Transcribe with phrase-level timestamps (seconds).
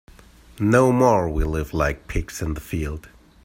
[0.59, 3.07] No more we live like pigs in the field.